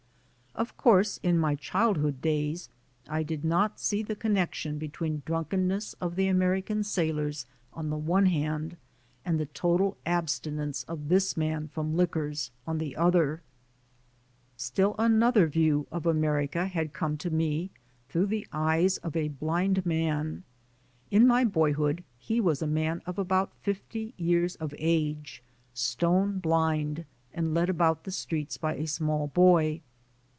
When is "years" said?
24.17-24.57